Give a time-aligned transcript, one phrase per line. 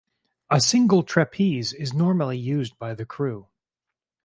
[0.49, 3.45] A single trapeze is normally used by the crew.